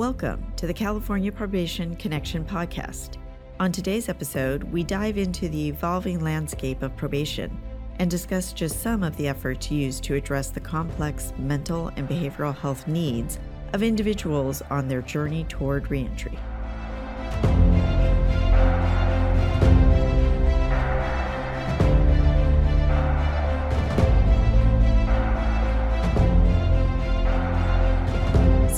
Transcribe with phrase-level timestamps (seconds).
[0.00, 3.18] Welcome to the California Probation Connection podcast.
[3.60, 7.60] On today's episode, we dive into the evolving landscape of probation
[7.98, 12.56] and discuss just some of the efforts used to address the complex mental and behavioral
[12.56, 13.38] health needs
[13.74, 16.38] of individuals on their journey toward reentry.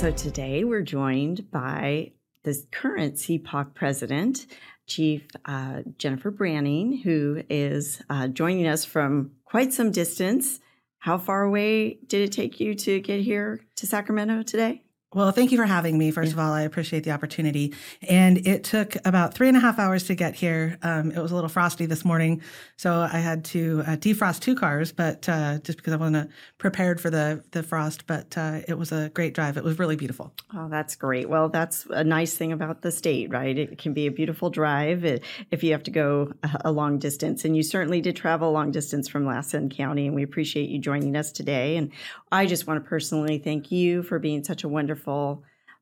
[0.03, 2.11] So today we're joined by
[2.43, 4.47] the current CPOC president,
[4.85, 10.59] Chief uh, Jennifer Branning, who is uh, joining us from quite some distance.
[10.97, 14.82] How far away did it take you to get here to Sacramento today?
[15.13, 16.11] Well, thank you for having me.
[16.11, 16.33] First yeah.
[16.33, 17.73] of all, I appreciate the opportunity.
[18.09, 20.77] And it took about three and a half hours to get here.
[20.81, 22.41] Um, it was a little frosty this morning,
[22.77, 26.99] so I had to uh, defrost two cars, but uh, just because I wasn't prepared
[26.99, 28.07] for the the frost.
[28.07, 29.57] But uh, it was a great drive.
[29.57, 30.33] It was really beautiful.
[30.55, 31.29] Oh, that's great.
[31.29, 33.57] Well, that's a nice thing about the state, right?
[33.57, 35.05] It can be a beautiful drive
[35.51, 38.71] if you have to go a long distance, and you certainly did travel a long
[38.71, 41.77] distance from Lassen County, and we appreciate you joining us today.
[41.77, 41.91] And
[42.31, 45.02] I just want to personally thank you for being such a wonderful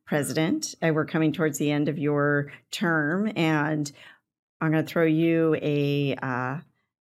[0.05, 0.75] president.
[0.81, 3.91] Uh, we're coming towards the end of your term, and
[4.59, 6.15] I'm going to throw you a.
[6.21, 6.57] Uh,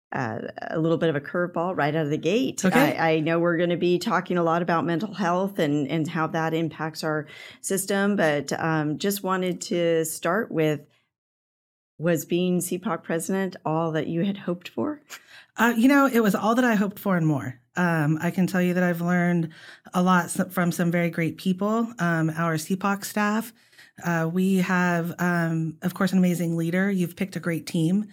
[0.09, 2.63] uh, a little bit of a curveball right out of the gate.
[2.63, 2.97] Okay.
[2.97, 6.07] I, I know we're going to be talking a lot about mental health and, and
[6.07, 7.27] how that impacts our
[7.59, 10.79] system, but um, just wanted to start with
[11.97, 15.01] was being CPOC president all that you had hoped for?
[15.57, 17.59] Uh, you know, it was all that I hoped for and more.
[17.75, 19.49] Um, I can tell you that I've learned
[19.93, 21.91] a lot from some very great people.
[21.99, 23.53] Um, our CPOC staff,
[24.03, 26.89] uh, we have, um, of course, an amazing leader.
[26.91, 28.07] You've picked a great team.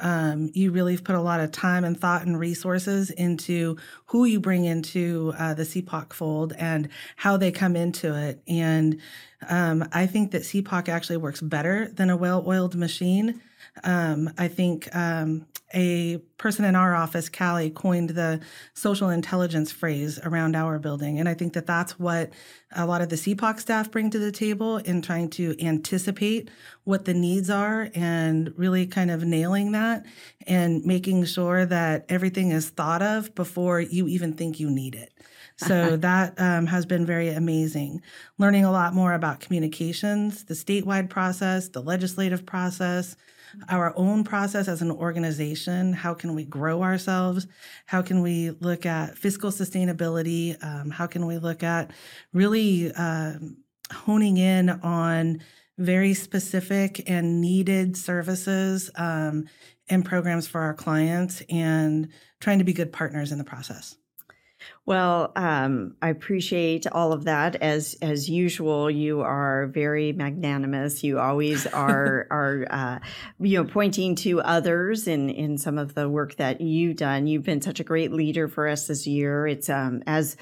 [0.00, 4.24] Um, you really have put a lot of time and thought and resources into who
[4.24, 8.42] you bring into uh, the CPOC fold and how they come into it.
[8.46, 9.00] And
[9.48, 13.40] um, I think that CPOC actually works better than a well oiled machine.
[13.82, 18.40] Um, I think um, a person in our office, Callie, coined the
[18.74, 21.18] social intelligence phrase around our building.
[21.18, 22.30] And I think that that's what
[22.74, 26.50] a lot of the CPOC staff bring to the table in trying to anticipate
[26.84, 30.06] what the needs are and really kind of nailing that
[30.46, 35.12] and making sure that everything is thought of before you even think you need it.
[35.56, 38.02] So that um, has been very amazing.
[38.38, 43.16] Learning a lot more about communications, the statewide process, the legislative process,
[43.68, 45.92] our own process as an organization.
[45.92, 47.46] How can we grow ourselves?
[47.86, 50.62] How can we look at fiscal sustainability?
[50.62, 51.92] Um, how can we look at
[52.32, 53.34] really uh,
[53.92, 55.40] honing in on
[55.78, 59.48] very specific and needed services um,
[59.88, 62.08] and programs for our clients and
[62.40, 63.96] trying to be good partners in the process?
[64.86, 67.56] Well, um, I appreciate all of that.
[67.56, 71.04] As as usual, you are very magnanimous.
[71.04, 72.98] You always are are uh,
[73.38, 77.26] you know pointing to others in in some of the work that you've done.
[77.26, 79.46] You've been such a great leader for us this year.
[79.46, 80.36] It's um, as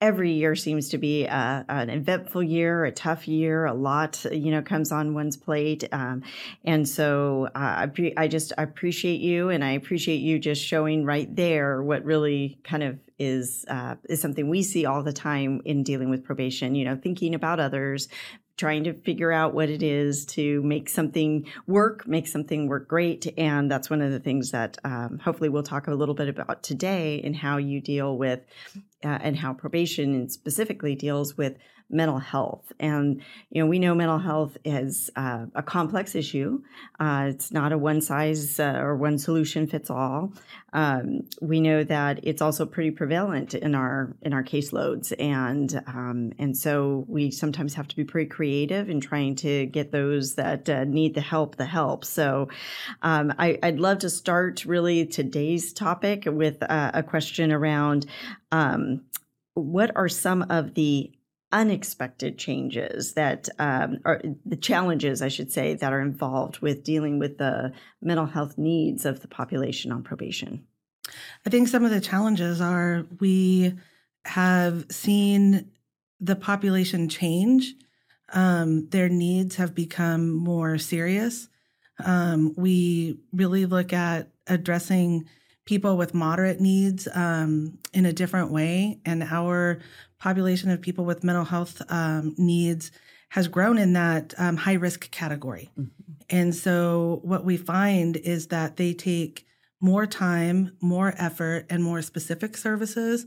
[0.00, 3.66] every year seems to be a, an eventful year, a tough year.
[3.66, 6.22] A lot, you know, comes on one's plate, um,
[6.64, 11.04] and so uh, I, pre- I just appreciate you, and I appreciate you just showing
[11.04, 15.60] right there what really kind of is uh, is something we see all the time
[15.64, 16.74] in dealing with probation.
[16.74, 18.08] You know, thinking about others,
[18.58, 23.32] trying to figure out what it is to make something work, make something work great.
[23.38, 26.62] And that's one of the things that um, hopefully we'll talk a little bit about
[26.62, 28.40] today in how you deal with
[29.04, 31.56] uh, and how probation specifically deals with
[31.90, 32.72] mental health.
[32.78, 36.62] And, you know, we know mental health is uh, a complex issue.
[37.00, 40.32] Uh, it's not a one size uh, or one solution fits all.
[40.72, 46.32] Um, we know that it's also pretty prevalent in our in our caseloads, and um,
[46.38, 50.68] and so we sometimes have to be pretty creative in trying to get those that
[50.68, 52.04] uh, need the help the help.
[52.04, 52.48] So,
[53.00, 58.04] um, I, would love to start really today's topic with uh, a question around
[58.52, 59.04] um,
[59.54, 61.10] what are some of the
[61.50, 67.18] unexpected changes that um, are the challenges, I should say, that are involved with dealing
[67.18, 67.72] with the
[68.02, 70.66] mental health needs of the population on probation?
[71.46, 73.74] I think some of the challenges are we
[74.24, 75.70] have seen
[76.20, 77.74] the population change.
[78.32, 81.48] Um, their needs have become more serious.
[82.04, 85.28] Um, we really look at addressing
[85.68, 89.78] people with moderate needs um, in a different way, and our
[90.18, 92.90] population of people with mental health um, needs
[93.28, 95.70] has grown in that um, high risk category.
[95.78, 95.90] Mm-hmm.
[96.30, 99.46] And so what we find is that they take
[99.78, 103.26] more time, more effort, and more specific services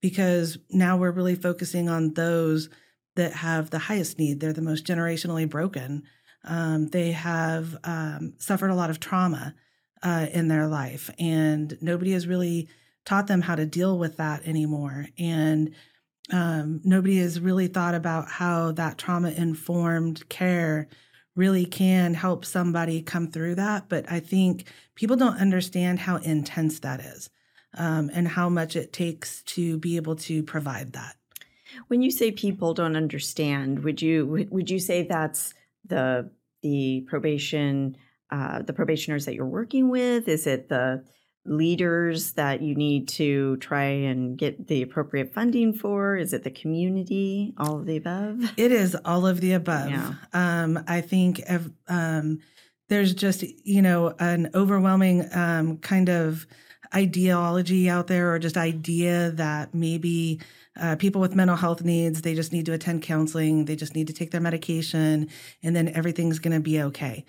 [0.00, 2.70] because now we're really focusing on those
[3.16, 4.40] that have the highest need.
[4.40, 6.04] They're the most generationally broken.
[6.44, 9.54] Um, they have um, suffered a lot of trauma
[10.02, 12.68] uh, in their life, and nobody has really
[13.04, 15.06] taught them how to deal with that anymore.
[15.18, 15.74] And
[16.32, 20.88] um, nobody has really thought about how that trauma informed care
[21.34, 23.88] really can help somebody come through that.
[23.88, 27.30] But I think people don't understand how intense that is
[27.76, 31.16] um, and how much it takes to be able to provide that.
[31.88, 35.54] When you say people don't understand, would you would you say that's
[35.86, 36.30] the
[36.62, 37.96] the probation
[38.32, 40.26] uh, the probationers that you're working with?
[40.26, 41.04] Is it the
[41.44, 46.16] leaders that you need to try and get the appropriate funding for?
[46.16, 47.52] Is it the community?
[47.58, 48.52] All of the above?
[48.56, 49.90] It is all of the above.
[49.90, 50.14] Yeah.
[50.32, 51.42] Um, I think
[51.88, 52.40] um,
[52.88, 56.46] there's just, you know, an overwhelming um, kind of
[56.94, 60.40] ideology out there or just idea that maybe
[60.80, 64.06] uh, people with mental health needs they just need to attend counseling they just need
[64.06, 65.28] to take their medication
[65.62, 67.24] and then everything's going to be okay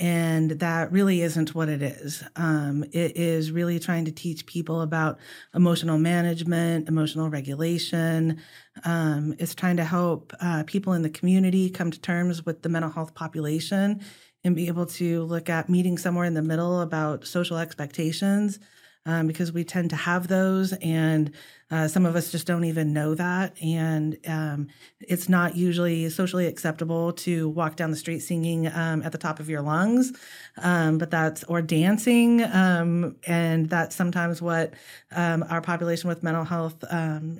[0.00, 2.22] and that really isn't what it is.
[2.34, 5.18] Um, it is really trying to teach people about
[5.54, 8.40] emotional management, emotional regulation.
[8.84, 12.68] Um, it's trying to help uh, people in the community come to terms with the
[12.68, 14.00] mental health population
[14.42, 18.58] and be able to look at meeting somewhere in the middle about social expectations
[19.06, 21.32] um, because we tend to have those, and
[21.70, 23.56] uh, some of us just don't even know that.
[23.62, 24.68] And um,
[25.00, 29.40] it's not usually socially acceptable to walk down the street singing um, at the top
[29.40, 30.12] of your lungs,
[30.58, 34.74] um, but that's or dancing, um, and that's sometimes what
[35.12, 36.84] um, our population with mental health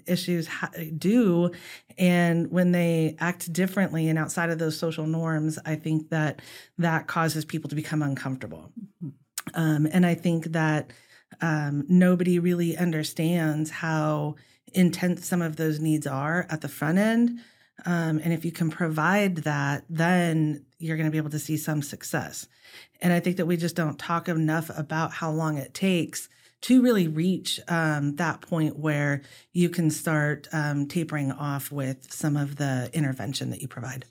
[0.07, 1.51] issues ha- do.
[1.99, 6.41] And when they act differently and outside of those social norms, I think that
[6.79, 8.71] that causes people to become uncomfortable.
[9.05, 9.09] Mm-hmm.
[9.55, 10.93] Um, and I think that
[11.41, 14.37] um, nobody really understands how
[14.75, 17.41] intense some of those needs are at the front end.
[17.85, 21.56] Um, and if you can provide that, then you're going to be able to see
[21.56, 22.47] some success.
[23.00, 26.29] And I think that we just don't talk enough about how long it takes
[26.62, 29.23] to really reach um, that point where
[29.53, 34.05] you can start um, tapering off with some of the intervention that you provide.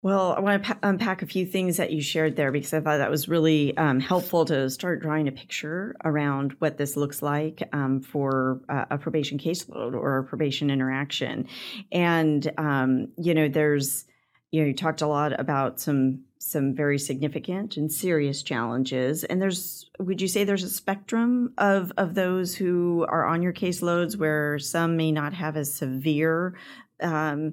[0.00, 2.80] Well, I want to pa- unpack a few things that you shared there because I
[2.80, 7.20] thought that was really um, helpful to start drawing a picture around what this looks
[7.20, 11.48] like um, for uh, a probation caseload or a probation interaction.
[11.90, 14.04] And, um, you know, there's,
[14.52, 19.42] you know, you talked a lot about some some very significant and serious challenges and
[19.42, 24.16] there's would you say there's a spectrum of of those who are on your caseloads
[24.16, 26.56] where some may not have as severe
[27.02, 27.52] um,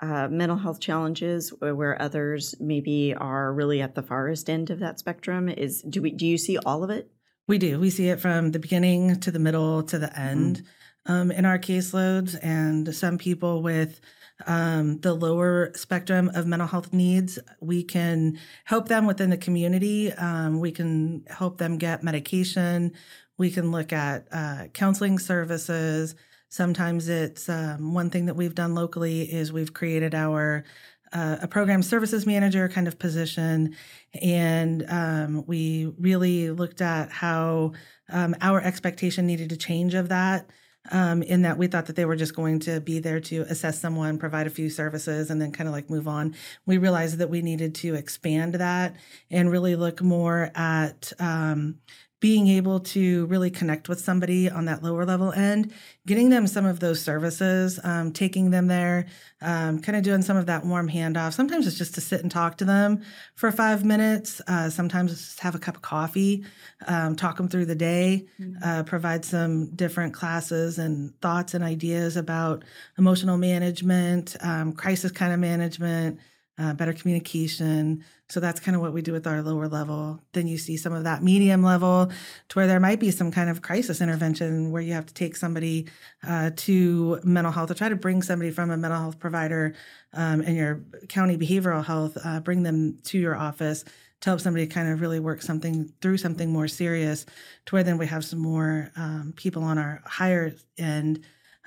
[0.00, 4.98] uh, mental health challenges where others maybe are really at the farthest end of that
[4.98, 7.10] spectrum is do we do you see all of it
[7.48, 10.62] we do we see it from the beginning to the middle to the end
[11.06, 11.10] mm.
[11.10, 14.00] um, in our caseloads and some people with
[14.46, 20.12] um, the lower spectrum of mental health needs we can help them within the community
[20.12, 22.92] um, we can help them get medication
[23.38, 26.14] we can look at uh, counseling services
[26.56, 30.64] Sometimes it's um, one thing that we've done locally is we've created our
[31.12, 33.76] uh, a program services manager kind of position,
[34.22, 37.72] and um, we really looked at how
[38.08, 40.48] um, our expectation needed to change of that.
[40.92, 43.80] Um, in that we thought that they were just going to be there to assess
[43.80, 46.36] someone, provide a few services, and then kind of like move on.
[46.64, 48.94] We realized that we needed to expand that
[49.28, 51.80] and really look more at um,
[52.18, 55.70] being able to really connect with somebody on that lower level end,
[56.06, 59.06] getting them some of those services, um, taking them there,
[59.42, 61.34] um, kind of doing some of that warm handoff.
[61.34, 63.02] Sometimes it's just to sit and talk to them
[63.34, 64.40] for five minutes.
[64.48, 66.42] Uh, sometimes it's just have a cup of coffee,
[66.86, 68.56] um, talk them through the day, mm-hmm.
[68.62, 72.64] uh, provide some different classes and thoughts and ideas about
[72.96, 76.18] emotional management, um, crisis kind of management
[76.58, 78.04] uh, better communication.
[78.28, 80.20] So that's kind of what we do with our lower level.
[80.32, 82.10] Then you see some of that medium level
[82.48, 85.36] to where there might be some kind of crisis intervention where you have to take
[85.36, 85.86] somebody
[86.26, 89.74] uh, to mental health or try to bring somebody from a mental health provider
[90.12, 93.84] um, in your county behavioral health, uh, bring them to your office
[94.20, 97.26] to help somebody kind of really work something through something more serious
[97.66, 101.20] to where then we have some more um, people on our higher end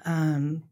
[0.03, 0.63] um,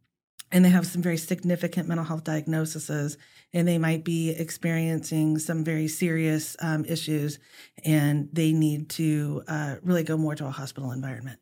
[0.51, 3.17] and they have some very significant mental health diagnoses
[3.53, 7.39] and they might be experiencing some very serious um, issues
[7.83, 11.39] and they need to uh, really go more to a hospital environment.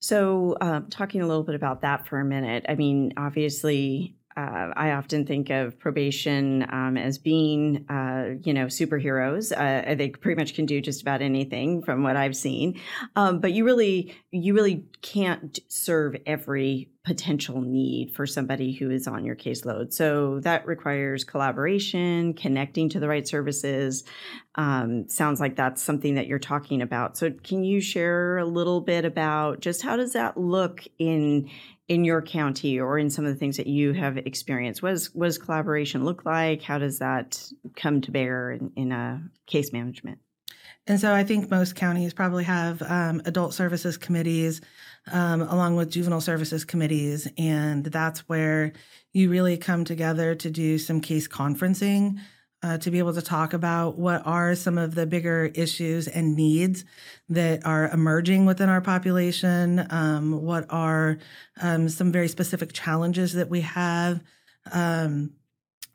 [0.00, 4.72] So, uh, talking a little bit about that for a minute, I mean, obviously, uh,
[4.76, 9.50] I often think of probation um, as being, uh, you know, superheroes.
[9.50, 12.80] Uh, they pretty much can do just about anything from what I've seen.
[13.16, 19.08] Um, but you really, you really can't serve every potential need for somebody who is
[19.08, 19.92] on your caseload.
[19.92, 24.04] So that requires collaboration, connecting to the right services.
[24.54, 27.16] Um, sounds like that's something that you're talking about.
[27.16, 31.50] So can you share a little bit about just how does that look in
[31.88, 34.82] in your county or in some of the things that you have experienced?
[34.82, 36.62] What, is, what does collaboration look like?
[36.62, 37.42] How does that
[37.76, 40.18] come to bear in, in a case management?
[40.86, 44.62] And so I think most counties probably have um, adult services committees
[45.12, 47.28] um, along with juvenile services committees.
[47.36, 48.72] And that's where
[49.12, 52.18] you really come together to do some case conferencing.
[52.60, 56.34] Uh, to be able to talk about what are some of the bigger issues and
[56.34, 56.84] needs
[57.28, 61.18] that are emerging within our population, um, what are
[61.62, 64.20] um, some very specific challenges that we have.
[64.72, 65.34] Um,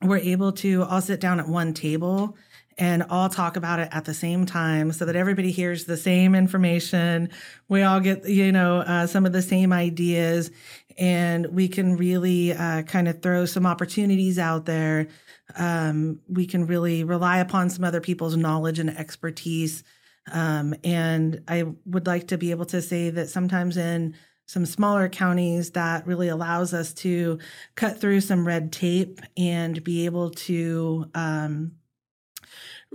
[0.02, 2.38] we're able to all sit down at one table
[2.78, 6.36] and all talk about it at the same time so that everybody hears the same
[6.36, 7.30] information.
[7.70, 10.52] We all get, you know, uh, some of the same ideas
[10.98, 15.08] and we can really uh, kind of throw some opportunities out there.
[15.56, 19.84] Um, we can really rely upon some other people's knowledge and expertise.
[20.32, 24.16] Um, and I would like to be able to say that sometimes in
[24.46, 27.40] some smaller counties that really allows us to
[27.76, 31.72] cut through some red tape and be able to um,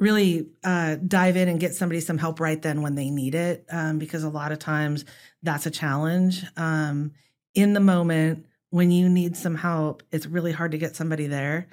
[0.01, 3.65] really uh, dive in and get somebody some help right then when they need it,
[3.71, 5.05] um, because a lot of times
[5.43, 6.45] that's a challenge.
[6.57, 7.13] Um,
[7.55, 11.69] in the moment when you need some help, it's really hard to get somebody there.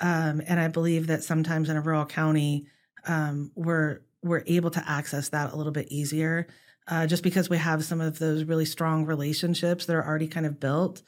[0.00, 2.66] Um, and I believe that sometimes in a rural county,
[3.06, 6.46] um, we're we're able to access that a little bit easier,
[6.88, 10.46] uh, just because we have some of those really strong relationships that are already kind
[10.46, 11.02] of built.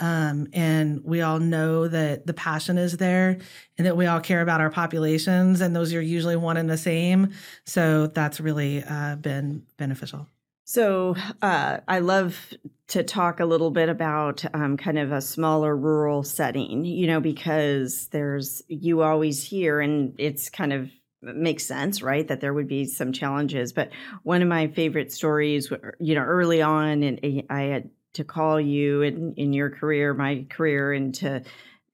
[0.00, 3.38] Um, and we all know that the passion is there
[3.78, 6.76] and that we all care about our populations, and those are usually one and the
[6.76, 7.32] same.
[7.64, 10.28] So that's really uh, been beneficial.
[10.64, 12.52] So uh, I love
[12.88, 17.20] to talk a little bit about um, kind of a smaller rural setting, you know,
[17.20, 22.26] because there's you always hear, and it's kind of makes sense, right?
[22.26, 23.72] That there would be some challenges.
[23.72, 23.90] But
[24.22, 29.02] one of my favorite stories, you know, early on, and I had to call you
[29.02, 31.42] in, in your career, my career, and to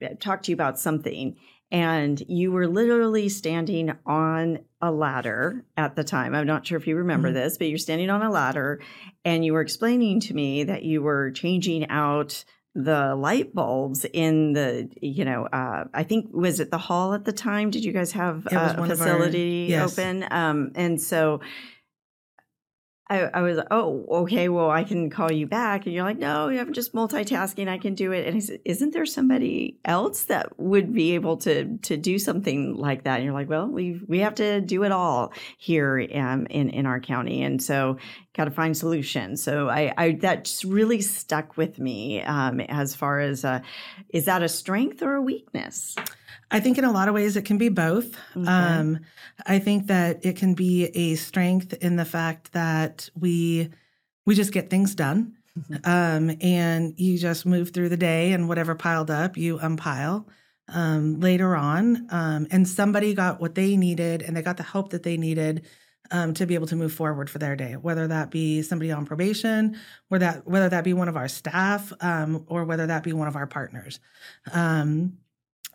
[0.03, 1.37] uh, talk to you about something.
[1.73, 6.35] And you were literally standing on a ladder at the time.
[6.35, 7.37] I'm not sure if you remember mm-hmm.
[7.37, 8.81] this, but you're standing on a ladder
[9.25, 14.53] and you were explaining to me that you were changing out the light bulbs in
[14.53, 17.93] the you know uh, i think was it the hall at the time did you
[17.93, 19.99] guys have a facility our, yes.
[19.99, 21.41] open um, and so
[23.11, 25.85] I, I, was, oh, okay, well, I can call you back.
[25.85, 27.69] And you're like, no, I'm just multitasking.
[27.69, 28.27] I can do it.
[28.27, 32.77] And I said, isn't there somebody else that would be able to to do something
[32.77, 33.17] like that?
[33.17, 36.87] And you're like, well, we we have to do it all here um, in in
[36.87, 37.99] our county, and so
[38.35, 39.43] got to find solutions.
[39.43, 43.61] So I, I that just really stuck with me um, as far as uh,
[44.11, 45.97] is that a strength or a weakness?
[46.51, 48.17] I think in a lot of ways it can be both.
[48.35, 49.01] Um,
[49.47, 53.71] I think that it can be a strength in the fact that we
[54.27, 55.75] we just get things done, mm-hmm.
[55.85, 60.29] um, and you just move through the day, and whatever piled up, you unpile
[60.69, 62.07] um, later on.
[62.11, 65.67] Um, and somebody got what they needed, and they got the help that they needed.
[66.13, 69.07] Um, to be able to move forward for their day, whether that be somebody on
[69.07, 69.77] probation,
[70.11, 73.29] or that whether that be one of our staff, um, or whether that be one
[73.29, 74.01] of our partners.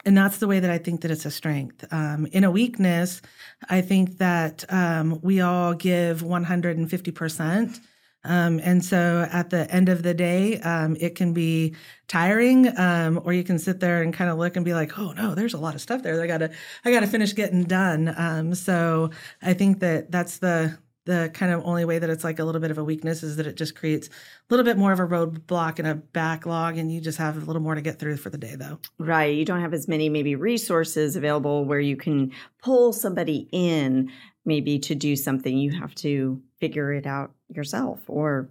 [0.06, 1.84] And that's the way that I think that it's a strength.
[1.92, 3.22] Um, in a weakness,
[3.70, 7.80] I think that um, we all give 150%.
[8.24, 11.76] Um, and so at the end of the day, um, it can be
[12.08, 15.12] tiring, um, or you can sit there and kind of look and be like, "Oh
[15.12, 16.20] no, there's a lot of stuff there.
[16.20, 16.52] I gotta,
[16.84, 19.12] I gotta finish getting done." Um, so
[19.44, 22.62] I think that that's the the kind of only way that it's like a little
[22.62, 24.12] bit of a weakness is that it just creates a
[24.50, 27.62] little bit more of a roadblock and a backlog and you just have a little
[27.62, 28.80] more to get through for the day though.
[28.98, 29.36] Right.
[29.36, 32.32] You don't have as many maybe resources available where you can
[32.62, 34.12] pull somebody in
[34.46, 35.58] maybe to do something.
[35.58, 38.50] You have to figure it out yourself or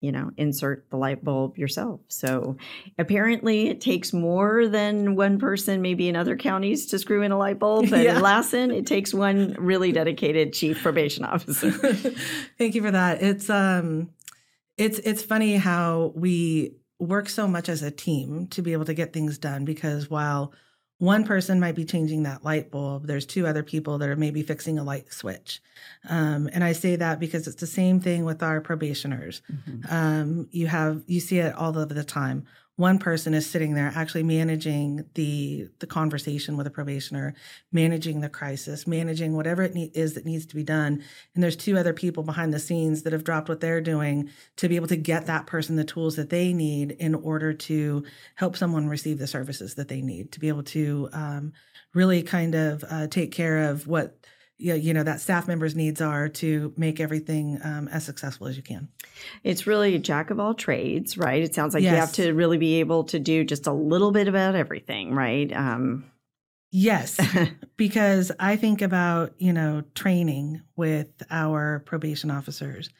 [0.00, 2.00] you know, insert the light bulb yourself.
[2.08, 2.56] So
[2.98, 7.38] apparently it takes more than one person, maybe in other counties, to screw in a
[7.38, 7.88] light bulb.
[7.90, 8.16] But yeah.
[8.16, 11.70] in Lassen, it takes one really dedicated chief probation officer.
[12.58, 13.22] Thank you for that.
[13.22, 14.10] It's um
[14.78, 18.94] it's it's funny how we work so much as a team to be able to
[18.94, 20.52] get things done because while
[21.00, 23.06] one person might be changing that light bulb.
[23.06, 25.62] There's two other people that are maybe fixing a light switch.
[26.08, 29.40] Um, and I say that because it's the same thing with our probationers.
[29.50, 29.94] Mm-hmm.
[29.94, 32.46] Um, you have, you see it all of the time.
[32.80, 37.34] One person is sitting there actually managing the the conversation with a probationer,
[37.70, 41.02] managing the crisis, managing whatever it ne- is that needs to be done.
[41.34, 44.68] And there's two other people behind the scenes that have dropped what they're doing to
[44.68, 48.02] be able to get that person the tools that they need in order to
[48.36, 51.52] help someone receive the services that they need to be able to um,
[51.92, 54.16] really kind of uh, take care of what
[54.60, 58.62] you know that staff members needs are to make everything um, as successful as you
[58.62, 58.88] can.
[59.42, 61.42] It's really a jack of all trades right?
[61.42, 61.90] It sounds like yes.
[61.90, 65.52] you have to really be able to do just a little bit about everything right?
[65.52, 66.04] Um,
[66.72, 67.20] yes
[67.76, 72.90] because i think about you know training with our probation officers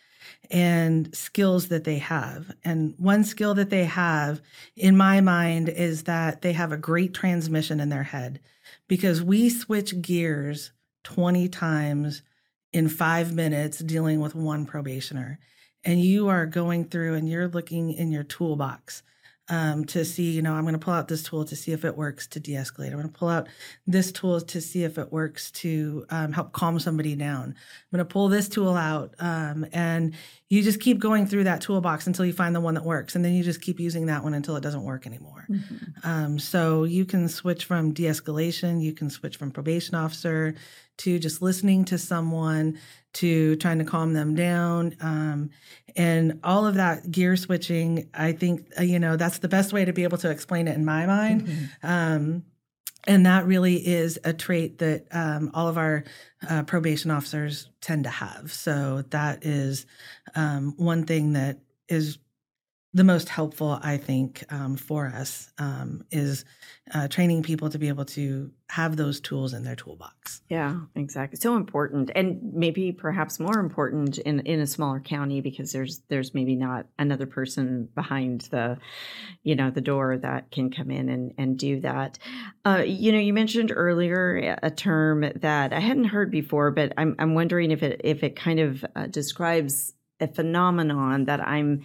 [0.50, 2.52] and skills that they have.
[2.64, 4.40] And one skill that they have
[4.76, 8.40] in my mind is that they have a great transmission in their head
[8.88, 10.72] because we switch gears
[11.04, 12.22] 20 times
[12.72, 15.38] in five minutes dealing with one probationer.
[15.84, 19.02] And you are going through and you're looking in your toolbox
[19.50, 21.84] um, to see, you know, I'm going to pull out this tool to see if
[21.84, 22.86] it works to de escalate.
[22.86, 23.48] I'm going to pull out
[23.84, 27.48] this tool to see if it works to um, help calm somebody down.
[27.48, 29.14] I'm going to pull this tool out.
[29.18, 30.14] Um, and
[30.48, 33.16] you just keep going through that toolbox until you find the one that works.
[33.16, 35.46] And then you just keep using that one until it doesn't work anymore.
[35.50, 36.08] Mm-hmm.
[36.08, 40.54] Um, so you can switch from de escalation, you can switch from probation officer
[41.00, 42.78] to just listening to someone
[43.12, 45.50] to trying to calm them down um,
[45.96, 49.84] and all of that gear switching i think uh, you know that's the best way
[49.84, 51.64] to be able to explain it in my mind mm-hmm.
[51.82, 52.44] um,
[53.06, 56.04] and that really is a trait that um, all of our
[56.48, 59.86] uh, probation officers tend to have so that is
[60.34, 62.18] um, one thing that is
[62.92, 66.44] the most helpful, I think, um, for us um, is
[66.92, 70.42] uh, training people to be able to have those tools in their toolbox.
[70.48, 71.38] Yeah, exactly.
[71.38, 76.34] So important, and maybe perhaps more important in in a smaller county because there's there's
[76.34, 78.78] maybe not another person behind the,
[79.44, 82.18] you know, the door that can come in and and do that.
[82.64, 87.14] Uh, you know, you mentioned earlier a term that I hadn't heard before, but I'm
[87.20, 91.84] I'm wondering if it if it kind of uh, describes a phenomenon that I'm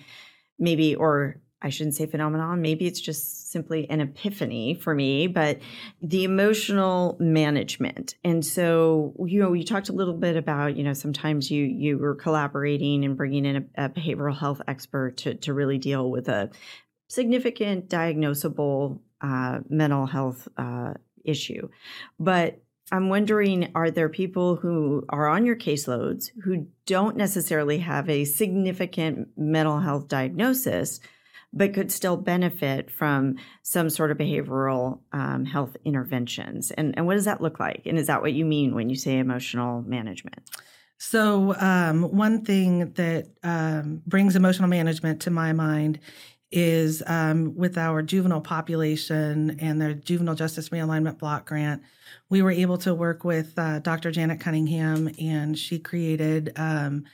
[0.58, 5.60] maybe, or I shouldn't say phenomenon, maybe it's just simply an epiphany for me, but
[6.02, 8.16] the emotional management.
[8.24, 11.98] And so, you know, you talked a little bit about, you know, sometimes you you
[11.98, 16.28] were collaborating and bringing in a, a behavioral health expert to to really deal with
[16.28, 16.52] a
[17.08, 21.70] significant diagnosable uh, mental health uh, issue.
[22.20, 28.10] But I'm wondering are there people who are on your caseloads who don't necessarily have
[28.10, 31.00] a significant mental health diagnosis,
[31.52, 36.70] but could still benefit from some sort of behavioral um, health interventions?
[36.72, 37.84] And, and what does that look like?
[37.86, 40.50] And is that what you mean when you say emotional management?
[40.98, 46.00] So, um, one thing that um, brings emotional management to my mind
[46.52, 51.82] is um, with our juvenile population and their juvenile justice realignment block grant
[52.30, 54.12] we were able to work with uh, Dr.
[54.12, 57.06] Janet Cunningham, and she created um,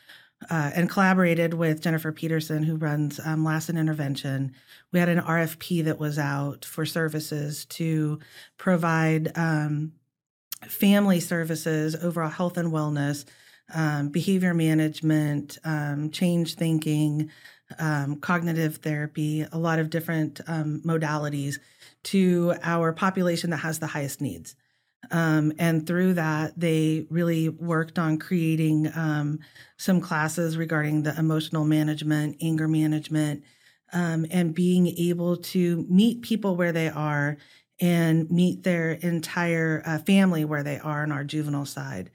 [0.50, 4.54] uh, and collaborated with Jennifer Peterson, who runs um, Lassen Intervention.
[4.92, 8.20] We had an RFP that was out for services to
[8.58, 9.94] provide um,
[10.68, 13.26] family services, overall health and wellness,
[13.74, 17.30] um, behavior management, um, change thinking,
[17.80, 21.56] um, cognitive therapy, a lot of different um, modalities
[22.04, 24.56] to our population that has the highest needs.
[25.10, 29.40] Um, and through that, they really worked on creating um,
[29.78, 33.44] some classes regarding the emotional management, anger management,
[33.92, 37.38] and being able to meet people where they are
[37.82, 42.12] and meet their entire uh, family where they are on our juvenile side.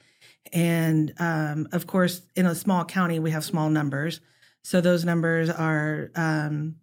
[0.52, 4.20] And um, of course, in a small county, we have small numbers.
[4.62, 6.76] So those numbers are, um,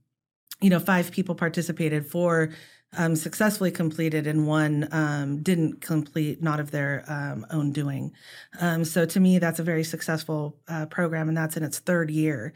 [0.62, 2.52] you know, five people participated for
[2.98, 8.14] um, successfully completed and one um, didn't complete, not of their um, own doing.
[8.60, 12.12] Um, so to me, that's a very successful uh, program, and that's in its third
[12.12, 12.54] year.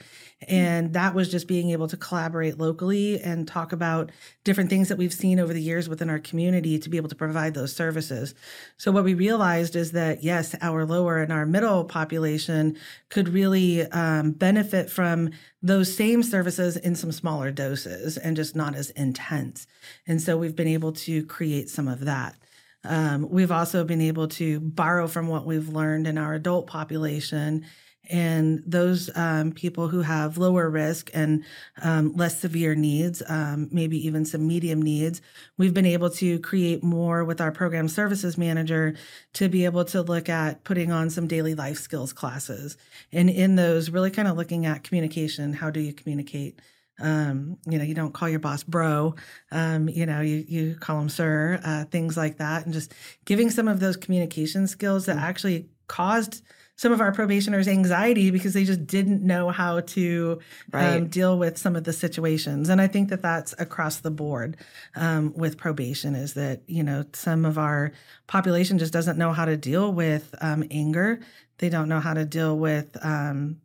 [0.47, 4.11] And that was just being able to collaborate locally and talk about
[4.43, 7.15] different things that we've seen over the years within our community to be able to
[7.15, 8.35] provide those services.
[8.77, 12.77] So what we realized is that yes, our lower and our middle population
[13.09, 18.75] could really um, benefit from those same services in some smaller doses and just not
[18.75, 19.65] as intense.
[20.05, 22.35] And so we've been able to create some of that.
[22.83, 27.63] Um, we've also been able to borrow from what we've learned in our adult population
[28.09, 31.45] and those um, people who have lower risk and
[31.81, 35.21] um, less severe needs, um, maybe even some medium needs,
[35.57, 38.95] we've been able to create more with our program services manager
[39.31, 42.75] to be able to look at putting on some daily life skills classes.
[43.13, 46.59] And in those, really kind of looking at communication how do you communicate?
[46.99, 49.15] Um, you know, you don't call your boss bro.
[49.51, 51.59] Um, you know, you you call him sir.
[51.63, 52.93] Uh, things like that, and just
[53.25, 56.41] giving some of those communication skills that actually caused
[56.77, 60.39] some of our probationers anxiety because they just didn't know how to
[60.73, 60.97] um, right.
[60.97, 62.69] um, deal with some of the situations.
[62.69, 64.57] And I think that that's across the board
[64.95, 67.91] um, with probation is that, you know, some of our
[68.27, 71.19] population just doesn't know how to deal with um, anger.
[71.57, 73.59] They don't know how to deal with um,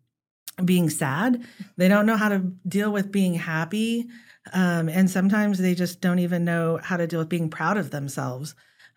[0.64, 1.42] being sad.
[1.77, 4.09] They don't know how to deal with being happy.
[4.53, 7.90] Um, and sometimes they just don't even know how to deal with being proud of
[7.90, 8.55] themselves.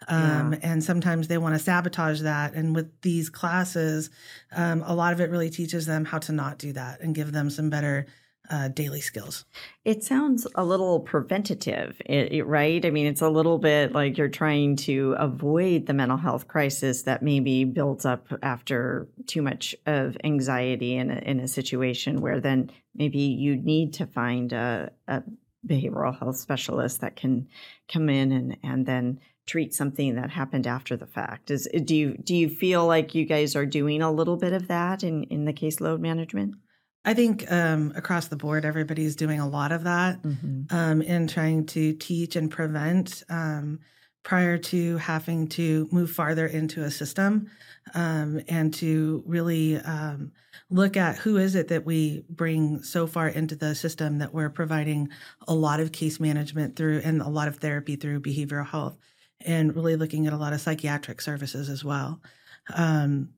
[0.07, 0.59] Um, yeah.
[0.63, 2.53] And sometimes they want to sabotage that.
[2.53, 4.09] And with these classes,
[4.55, 7.31] um, a lot of it really teaches them how to not do that and give
[7.31, 8.05] them some better
[8.49, 9.45] uh, daily skills.
[9.83, 12.85] It sounds a little preventative, it, it, right?
[12.85, 17.03] I mean, it's a little bit like you're trying to avoid the mental health crisis
[17.03, 22.39] that maybe builds up after too much of anxiety in a, in a situation where
[22.39, 25.23] then maybe you need to find a, a
[25.67, 27.47] behavioral health specialist that can
[27.91, 31.51] come in and, and then treat something that happened after the fact.
[31.51, 34.67] Is do you do you feel like you guys are doing a little bit of
[34.67, 36.55] that in in the caseload management?
[37.05, 40.75] I think um, across the board, everybody's doing a lot of that mm-hmm.
[40.75, 43.79] um, in trying to teach and prevent um,
[44.23, 47.47] prior to having to move farther into a system
[47.93, 50.31] um, and to really um,
[50.71, 54.49] look at who is it that we bring so far into the system that we're
[54.49, 55.07] providing
[55.47, 58.97] a lot of case management through and a lot of therapy through behavioral health
[59.41, 62.19] and really looking at a lot of psychiatric services as well.
[62.73, 63.29] Um,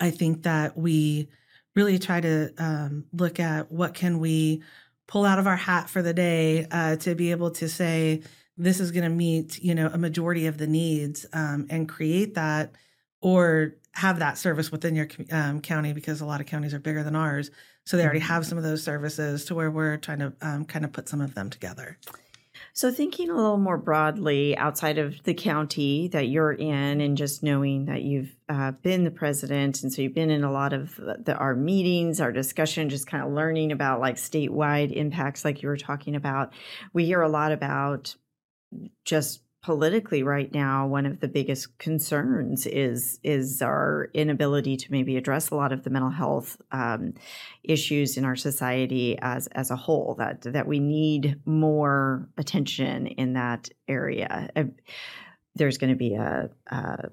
[0.00, 1.28] I think that we
[1.76, 4.62] really try to um, look at what can we
[5.06, 8.22] pull out of our hat for the day uh, to be able to say
[8.56, 12.34] this is going to meet you know a majority of the needs um, and create
[12.34, 12.72] that
[13.20, 17.04] or have that service within your um, county because a lot of counties are bigger
[17.04, 17.50] than ours
[17.84, 18.28] so they already mm-hmm.
[18.28, 21.20] have some of those services to where we're trying to um, kind of put some
[21.20, 21.98] of them together
[22.76, 27.42] so, thinking a little more broadly outside of the county that you're in, and just
[27.42, 30.94] knowing that you've uh, been the president, and so you've been in a lot of
[30.96, 35.70] the, our meetings, our discussion, just kind of learning about like statewide impacts, like you
[35.70, 36.52] were talking about.
[36.92, 38.14] We hear a lot about
[39.06, 45.16] just politically right now one of the biggest concerns is is our inability to maybe
[45.16, 47.12] address a lot of the mental health um,
[47.64, 53.32] issues in our society as as a whole that that we need more attention in
[53.32, 54.48] that area.
[55.56, 57.10] There's going to be a, a,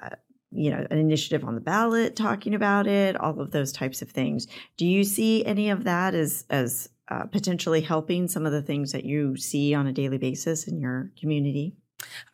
[0.00, 0.16] a
[0.50, 4.10] you know an initiative on the ballot talking about it all of those types of
[4.10, 4.48] things.
[4.76, 8.92] Do you see any of that as as uh, potentially helping some of the things
[8.92, 11.74] that you see on a daily basis in your community?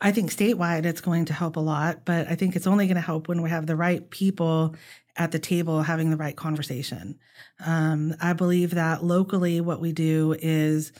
[0.01, 2.95] I think statewide it's going to help a lot, but I think it's only going
[2.95, 4.75] to help when we have the right people
[5.15, 7.19] at the table having the right conversation.
[7.65, 10.91] Um, I believe that locally, what we do is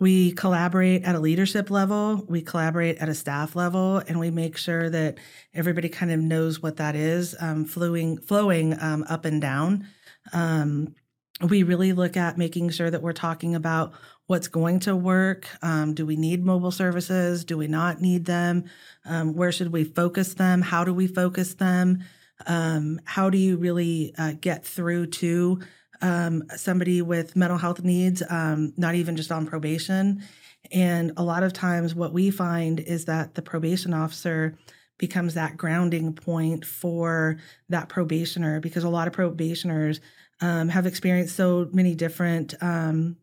[0.00, 4.56] we collaborate at a leadership level, we collaborate at a staff level, and we make
[4.56, 5.18] sure that
[5.54, 9.86] everybody kind of knows what that is, um, flowing flowing um, up and down.
[10.32, 10.94] Um,
[11.40, 13.92] we really look at making sure that we're talking about
[14.26, 15.48] what's going to work.
[15.62, 17.44] Um, do we need mobile services?
[17.44, 18.64] Do we not need them?
[19.04, 20.62] Um, where should we focus them?
[20.62, 22.04] How do we focus them?
[22.46, 25.60] Um, how do you really uh, get through to
[26.00, 30.22] um, somebody with mental health needs, um, not even just on probation?
[30.70, 34.56] And a lot of times, what we find is that the probation officer
[34.98, 37.36] becomes that grounding point for
[37.68, 40.00] that probationer because a lot of probationers
[40.42, 43.16] um, have experienced so many different um,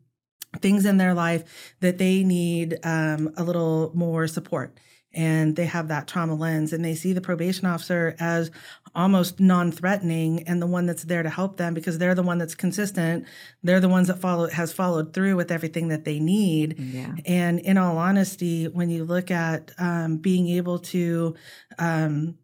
[0.60, 4.76] things in their life that they need um, a little more support.
[5.12, 8.52] And they have that trauma lens, and they see the probation officer as
[8.94, 12.54] almost non-threatening and the one that's there to help them because they're the one that's
[12.54, 13.26] consistent.
[13.64, 16.78] They're the ones that follow has followed through with everything that they need.
[16.78, 17.14] Yeah.
[17.26, 21.34] And in all honesty, when you look at um, being able to
[21.78, 22.38] um,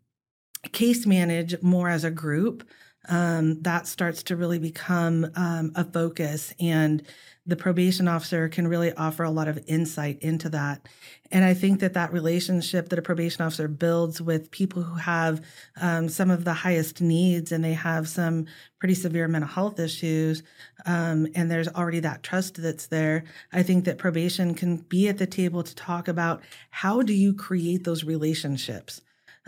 [0.73, 2.69] case manage more as a group,
[3.09, 6.53] um, that starts to really become um, a focus.
[6.61, 7.03] And
[7.47, 10.89] the probation officer can really offer a lot of insight into that.
[11.31, 15.45] And I think that that relationship that a probation officer builds with people who have
[15.81, 18.47] um, some of the highest needs and they have some
[18.81, 20.43] pretty severe mental health issues,
[20.87, 25.19] um, and there's already that trust that's there, I think that probation can be at
[25.19, 29.01] the table to talk about how do you create those relationships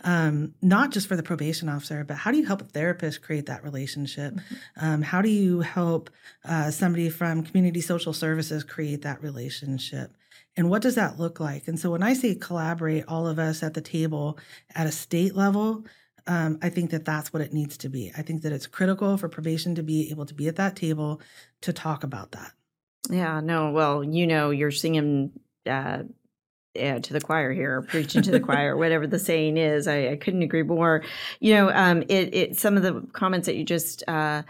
[0.04, 3.46] um, not just for the probation officer, but how do you help a therapist create
[3.46, 4.34] that relationship?
[4.34, 4.84] Mm-hmm.
[4.84, 6.10] Um, how do you help
[6.44, 10.16] uh, somebody from community social services create that relationship?
[10.56, 11.68] And what does that look like?
[11.68, 14.38] And so when I say collaborate, all of us at the table
[14.74, 15.84] at a state level,
[16.26, 18.12] um, I think that that's what it needs to be.
[18.16, 21.20] I think that it's critical for probation to be able to be at that table
[21.62, 22.52] to talk about that.
[23.08, 25.32] Yeah, no, well, you know, you're seeing
[25.64, 26.02] uh,
[26.78, 29.86] uh, to the choir here, preaching to the choir, whatever the saying is.
[29.86, 31.02] I, I couldn't agree more.
[31.40, 34.42] You know, um, it, it some of the comments that you just uh,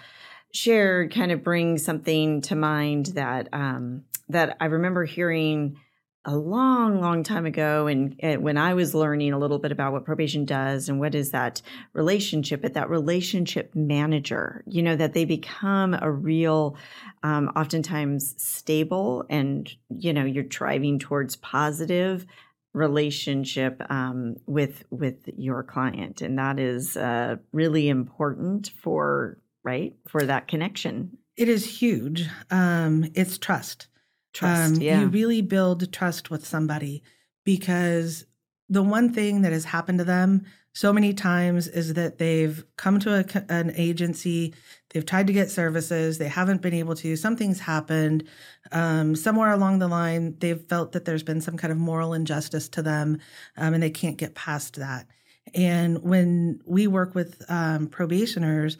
[0.53, 5.79] shared kind of bring something to mind that um, that I remember hearing
[6.25, 9.93] a long, long time ago, and, and, when I was learning a little bit about
[9.93, 15.15] what probation does and what is that relationship, at that relationship manager, you know, that
[15.15, 16.77] they become a real,
[17.23, 22.27] um, oftentimes stable, and you know, you're driving towards positive
[22.75, 30.25] relationship um, with with your client, and that is uh, really important for right for
[30.25, 31.17] that connection.
[31.37, 32.27] It is huge.
[32.51, 33.87] Um, it's trust
[34.33, 34.75] Trust.
[34.75, 35.01] Um, yeah.
[35.01, 37.03] You really build trust with somebody
[37.45, 38.25] because
[38.69, 43.01] the one thing that has happened to them so many times is that they've come
[43.01, 44.55] to a, an agency,
[44.91, 48.25] they've tried to get services, they haven't been able to, something's happened.
[48.71, 52.69] Um, somewhere along the line, they've felt that there's been some kind of moral injustice
[52.69, 53.19] to them
[53.57, 55.09] um, and they can't get past that.
[55.55, 58.77] And when we work with um, probationers,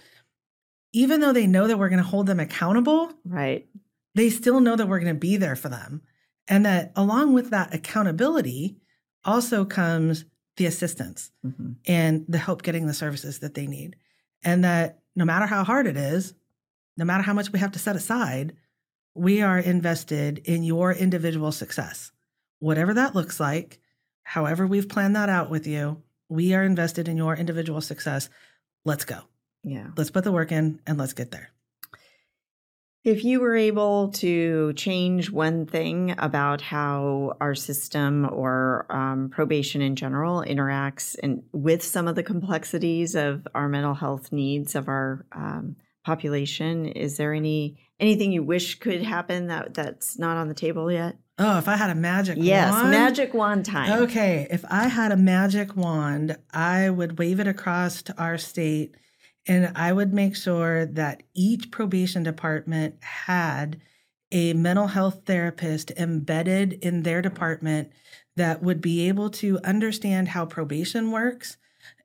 [0.93, 3.67] even though they know that we're going to hold them accountable, right?
[4.19, 6.03] They still know that we're going to be there for them.
[6.49, 8.79] And that along with that accountability
[9.25, 10.25] also comes
[10.57, 11.73] the assistance mm-hmm.
[11.87, 13.97] and the help getting the services that they need.
[14.43, 16.35] And that no matter how hard it is,
[16.97, 18.57] no matter how much we have to set aside,
[19.15, 22.11] we are invested in your individual success.
[22.61, 23.79] Whatever that looks like,
[24.23, 28.29] however we've planned that out with you, we are invested in your individual success.
[28.85, 29.21] Let's go.
[29.65, 29.89] Yeah.
[29.97, 31.51] Let's put the work in and let's get there.
[33.09, 39.81] If you were able to change one thing about how our system or um, probation
[39.81, 44.89] in general interacts and with some of the complexities of our mental health needs of
[44.89, 50.49] our um, population, is there any anything you wish could happen that that's not on
[50.49, 51.17] the table yet?
[51.39, 52.91] Oh, if I had a magic yes, wand.
[52.91, 54.03] magic wand time.
[54.03, 58.97] Okay, if I had a magic wand, I would wave it across to our state
[59.47, 63.81] and I would make sure that each probation department had
[64.31, 67.91] a mental health therapist embedded in their department
[68.37, 71.57] that would be able to understand how probation works,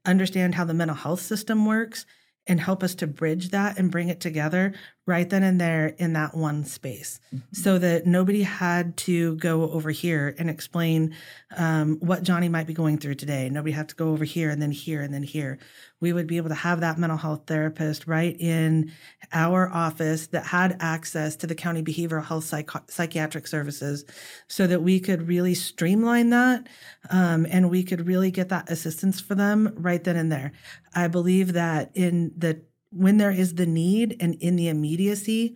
[0.05, 2.05] understand how the mental health system works,
[2.47, 4.73] and help us to bridge that and bring it together
[5.05, 7.43] right then and there in that one space mm-hmm.
[7.51, 11.13] so that nobody had to go over here and explain
[11.57, 13.49] um, what Johnny might be going through today.
[13.49, 15.59] Nobody had to go over here and then here and then here.
[15.99, 18.91] We would be able to have that mental health therapist right in
[19.33, 24.05] our office that had access to the county behavioral health psych- psychiatric services
[24.47, 26.65] so that we could really streamline that
[27.09, 30.53] um, and we could really get that assistance for them right then and there.
[30.95, 32.61] I believe that in the
[32.95, 35.55] when there is the need and in the immediacy,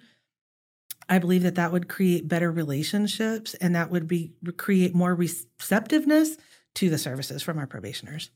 [1.09, 6.37] I believe that that would create better relationships and that would be create more receptiveness
[6.75, 8.29] to the services from our probationers.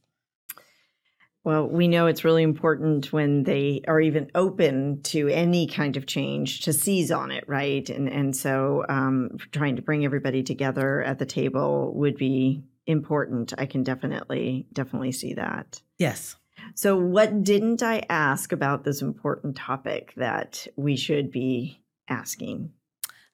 [1.44, 6.06] Well, we know it's really important when they are even open to any kind of
[6.06, 7.90] change to seize on it, right?
[7.90, 13.54] And and so um, trying to bring everybody together at the table would be important.
[13.58, 15.82] I can definitely definitely see that.
[15.98, 16.36] Yes.
[16.76, 22.72] So, what didn't I ask about this important topic that we should be asking?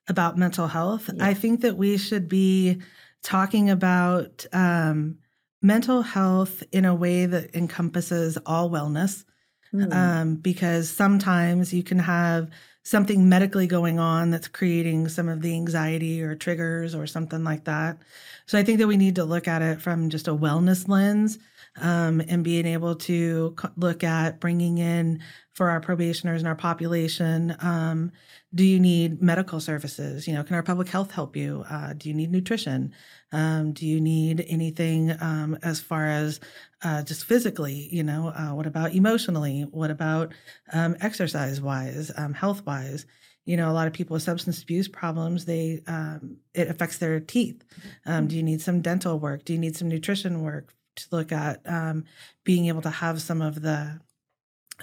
[0.08, 1.10] About mental health.
[1.14, 1.26] Yeah.
[1.26, 2.82] I think that we should be
[3.24, 5.18] talking about um,
[5.62, 9.26] mental health in a way that encompasses all wellness.
[9.74, 9.94] Mm.
[9.94, 12.50] Um, because sometimes you can have
[12.84, 17.66] something medically going on that's creating some of the anxiety or triggers or something like
[17.66, 17.98] that.
[18.46, 21.38] So I think that we need to look at it from just a wellness lens
[21.82, 25.22] um, and being able to look at bringing in
[25.54, 27.56] for our probationers and our population.
[27.60, 28.12] Um,
[28.54, 30.28] do you need medical services?
[30.28, 31.66] You know, can our public health help you?
[31.70, 32.94] Uh, do you need nutrition?
[33.32, 36.40] Um, do you need anything um, as far as
[36.84, 37.90] uh, just physically?
[37.92, 39.62] You know, uh, what about emotionally?
[39.72, 40.34] What about
[40.72, 43.06] um, exercise wise, um, health wise?
[43.48, 47.20] you know a lot of people with substance abuse problems they um, it affects their
[47.20, 47.64] teeth
[48.06, 51.32] um, do you need some dental work do you need some nutrition work to look
[51.32, 52.06] at um,
[52.44, 54.00] being able to have some of the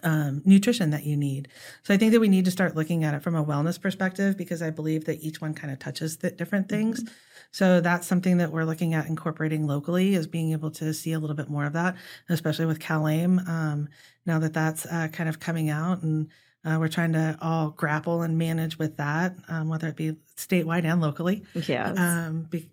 [0.02, 1.48] um, nutrition that you need.
[1.84, 4.36] So I think that we need to start looking at it from a wellness perspective
[4.36, 7.04] because I believe that each one kind of touches the different things.
[7.04, 7.14] Mm-hmm.
[7.52, 11.20] So that's something that we're looking at incorporating locally is being able to see a
[11.20, 11.94] little bit more of that,
[12.28, 13.46] especially with CalAIM.
[13.48, 13.88] Um,
[14.26, 16.28] now that that's uh, kind of coming out and
[16.64, 20.84] uh, we're trying to all grapple and manage with that, um, whether it be statewide
[20.84, 21.44] and locally.
[21.54, 21.96] Yes.
[21.98, 22.70] Um, be,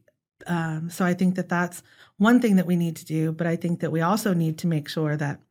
[0.47, 1.83] um, so I think that that's
[2.21, 3.31] one thing that we need to do.
[3.31, 5.41] But I think that we also need to make sure that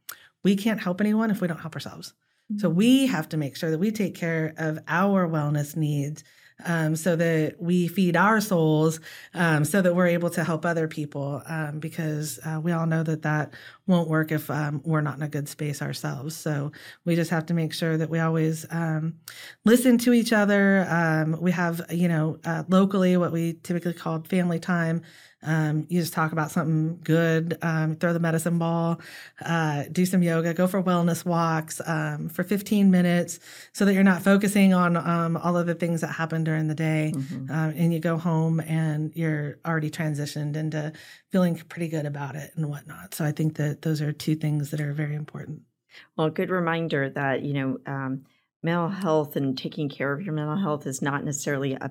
[0.44, 2.14] we can't help anyone if we don't help ourselves.
[2.50, 2.60] Mm-hmm.
[2.60, 6.22] So we have to make sure that we take care of our wellness needs
[6.64, 9.00] um, so that we feed our souls
[9.34, 13.02] um, so that we're able to help other people um, because uh, we all know
[13.02, 13.54] that that
[13.86, 16.36] won't work if um, we're not in a good space ourselves.
[16.36, 16.70] So
[17.04, 19.14] we just have to make sure that we always um,
[19.64, 20.86] listen to each other.
[20.88, 25.02] Um, we have, you know, uh, locally what we typically call family time.
[25.42, 29.00] Um, you just talk about something good, um, throw the medicine ball,
[29.44, 33.40] uh, do some yoga, go for wellness walks um, for 15 minutes
[33.72, 36.74] so that you're not focusing on um, all of the things that happen during the
[36.74, 37.12] day.
[37.14, 37.50] Mm-hmm.
[37.50, 40.92] Uh, and you go home and you're already transitioned into
[41.30, 43.14] feeling pretty good about it and whatnot.
[43.14, 45.62] So I think that those are two things that are very important.
[46.16, 48.24] Well, good reminder that, you know, um,
[48.62, 51.90] mental health and taking care of your mental health is not necessarily a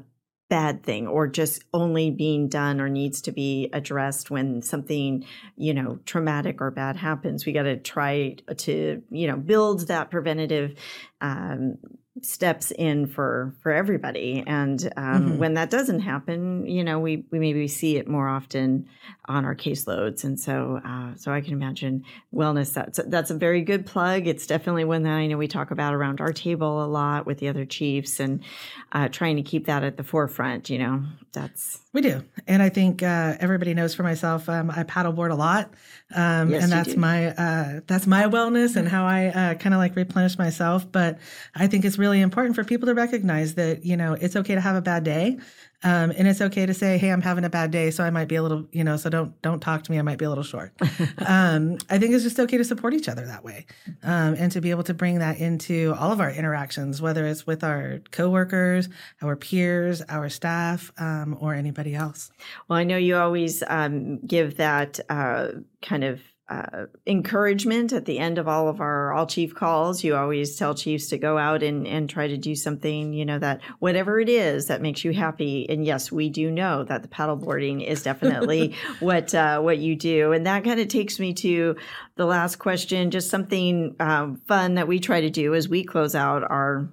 [0.50, 5.24] bad thing or just only being done or needs to be addressed when something
[5.56, 7.46] you know traumatic or bad happens.
[7.46, 10.76] We got to try to you know build that preventative
[11.22, 11.78] um,
[12.22, 14.44] steps in for for everybody.
[14.46, 15.38] And um, mm-hmm.
[15.38, 18.88] when that doesn't happen you know we we maybe see it more often
[19.26, 20.24] on our caseloads.
[20.24, 22.04] And so uh, so i can imagine
[22.34, 24.28] wellness that's that's a very good plug.
[24.28, 27.40] It's definitely one that i know we talk about around our table a lot with
[27.40, 28.44] the other chiefs and
[28.92, 32.24] uh, trying to keep that at the forefront you know that's we do.
[32.48, 35.74] And i think uh, everybody knows for myself um, i paddleboard a lot.
[36.16, 39.80] Um, yes, and that's my uh, that's my wellness and how i uh, kind of
[39.80, 40.92] like replenish myself.
[40.92, 41.20] But
[41.56, 44.62] i think it's really important for people to recognize that you know it's okay to
[44.62, 45.38] have a bad day
[45.82, 48.28] um, and it's okay to say, "Hey, I'm having a bad day, so I might
[48.28, 49.98] be a little, you know, so don't don't talk to me.
[49.98, 50.74] I might be a little short."
[51.26, 53.66] um, I think it's just okay to support each other that way,
[54.04, 57.48] um, and to be able to bring that into all of our interactions, whether it's
[57.48, 58.90] with our coworkers,
[59.22, 62.30] our peers, our staff, um, or anybody else.
[62.68, 65.48] Well, I know you always um, give that uh,
[65.82, 66.20] kind of
[66.50, 70.04] uh, encouragement at the end of all of our all chief calls.
[70.04, 73.38] You always tell chiefs to go out and, and try to do something, you know,
[73.38, 75.70] that whatever it is that makes you happy.
[75.70, 80.32] And yes, we do know that the paddleboarding is definitely what uh, what you do.
[80.32, 81.76] And that kind of takes me to
[82.16, 83.12] the last question.
[83.12, 86.92] Just something um, fun that we try to do as we close out our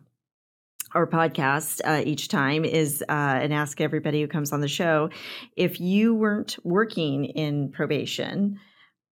[0.94, 5.10] our podcast uh, each time is uh, and ask everybody who comes on the show
[5.56, 8.58] if you weren't working in probation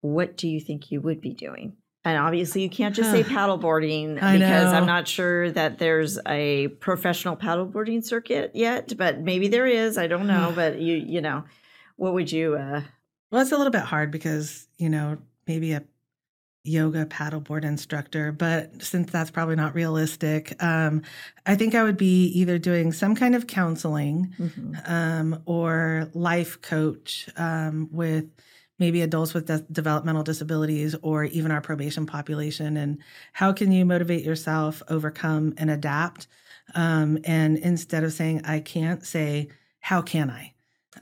[0.04, 1.76] what do you think you would be doing?
[2.04, 7.34] And obviously, you can't just say paddleboarding because I'm not sure that there's a professional
[7.34, 9.96] paddleboarding circuit yet, but maybe there is.
[9.96, 10.52] I don't know.
[10.54, 11.44] but you, you know,
[11.96, 12.56] what would you?
[12.56, 12.82] Uh...
[13.30, 15.82] Well, it's a little bit hard because you know maybe a
[16.62, 21.00] yoga paddleboard instructor, but since that's probably not realistic, um,
[21.46, 24.74] I think I would be either doing some kind of counseling mm-hmm.
[24.84, 28.26] um, or life coach um, with
[28.78, 32.98] maybe adults with de- developmental disabilities or even our probation population and
[33.32, 36.26] how can you motivate yourself overcome and adapt?
[36.74, 39.48] Um, and instead of saying i can't say
[39.80, 40.52] how can i?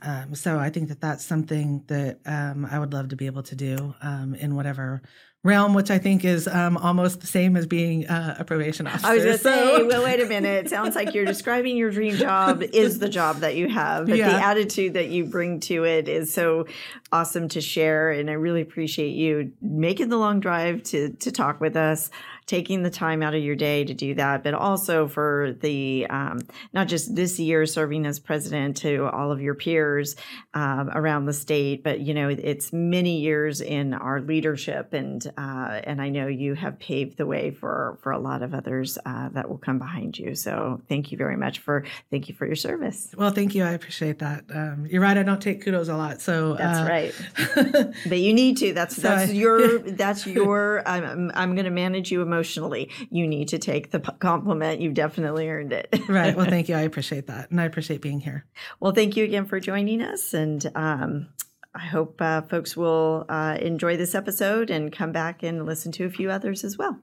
[0.01, 3.43] Um, so i think that that's something that um, i would love to be able
[3.43, 5.01] to do um, in whatever
[5.43, 9.07] realm, which I think is um, almost the same as being uh, a probation officer.
[9.07, 9.77] I was going to so.
[9.77, 10.65] say, well, wait a minute.
[10.65, 14.17] It sounds like you're describing your dream job is the job that you have, but
[14.17, 14.29] yeah.
[14.29, 16.65] the attitude that you bring to it is so
[17.11, 18.11] awesome to share.
[18.11, 22.09] And I really appreciate you making the long drive to to talk with us
[22.45, 26.39] taking the time out of your day to do that, but also for the um,
[26.73, 30.15] not just this year serving as president to all of your peers
[30.53, 35.81] um, around the state, but you know it's many years in our leadership, and uh,
[35.83, 39.29] and I know you have paved the way for for a lot of others uh,
[39.29, 40.35] that will come behind you.
[40.35, 43.13] So thank you very much for thank you for your service.
[43.17, 43.63] Well, thank you.
[43.63, 44.45] I appreciate that.
[44.53, 45.17] Um, you're right.
[45.17, 47.93] I don't take kudos a lot, so that's uh, right.
[48.07, 48.73] but you need to.
[48.73, 50.87] That's that's I, your that's your.
[50.87, 54.81] I'm I'm going to manage you emotionally, you need to take the compliment.
[54.81, 55.93] You definitely earned it.
[56.07, 56.35] right.
[56.35, 56.75] Well, thank you.
[56.75, 57.51] I appreciate that.
[57.51, 58.45] And I appreciate being here.
[58.79, 60.33] Well, thank you again for joining us.
[60.33, 61.29] And um,
[61.75, 66.05] I hope uh, folks will uh, enjoy this episode and come back and listen to
[66.05, 66.99] a few others as well.